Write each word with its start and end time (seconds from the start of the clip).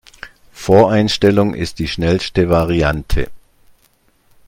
Voreinstellung 0.55 1.53
ist 1.53 1.77
die 1.77 1.87
schnellste 1.87 2.49
Variante. 2.49 3.29